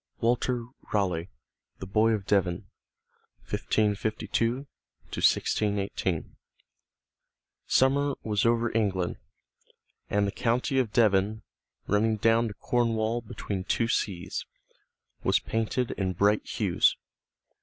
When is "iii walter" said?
0.01-0.65